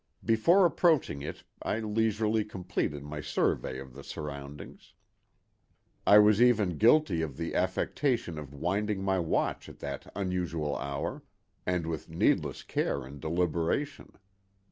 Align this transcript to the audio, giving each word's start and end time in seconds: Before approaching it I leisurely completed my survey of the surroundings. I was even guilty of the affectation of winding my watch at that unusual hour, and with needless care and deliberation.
Before 0.25 0.65
approaching 0.65 1.21
it 1.21 1.43
I 1.61 1.77
leisurely 1.79 2.43
completed 2.43 3.03
my 3.03 3.21
survey 3.21 3.77
of 3.77 3.93
the 3.93 4.03
surroundings. 4.03 4.95
I 6.07 6.17
was 6.17 6.41
even 6.41 6.79
guilty 6.79 7.21
of 7.21 7.37
the 7.37 7.53
affectation 7.53 8.39
of 8.39 8.51
winding 8.51 9.03
my 9.03 9.19
watch 9.19 9.69
at 9.69 9.77
that 9.81 10.11
unusual 10.15 10.75
hour, 10.75 11.21
and 11.67 11.85
with 11.85 12.09
needless 12.09 12.63
care 12.63 13.05
and 13.05 13.19
deliberation. 13.21 14.13